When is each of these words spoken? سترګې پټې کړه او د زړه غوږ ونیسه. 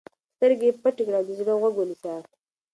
سترګې 0.35 0.69
پټې 0.81 1.03
کړه 1.07 1.17
او 1.19 1.25
د 1.27 1.29
زړه 1.39 1.53
غوږ 1.59 1.75
ونیسه. 1.77 2.13